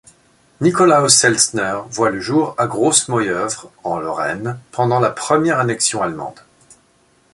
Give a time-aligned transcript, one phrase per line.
[0.61, 6.39] Nikolaus Selzner voit le jour à Groß-Moyeuvre en Lorraine, pendant la première annexion allemande.